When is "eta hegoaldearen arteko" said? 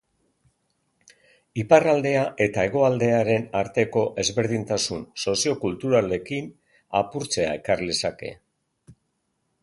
2.45-4.05